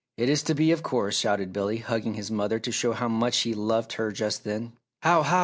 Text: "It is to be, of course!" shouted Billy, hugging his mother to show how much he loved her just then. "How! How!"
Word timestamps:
"It 0.17 0.29
is 0.29 0.41
to 0.45 0.55
be, 0.55 0.71
of 0.71 0.81
course!" 0.81 1.15
shouted 1.15 1.53
Billy, 1.53 1.77
hugging 1.77 2.15
his 2.15 2.31
mother 2.31 2.57
to 2.57 2.71
show 2.71 2.93
how 2.93 3.07
much 3.07 3.37
he 3.41 3.53
loved 3.53 3.93
her 3.93 4.11
just 4.11 4.43
then. 4.43 4.73
"How! 5.03 5.21
How!" 5.21 5.39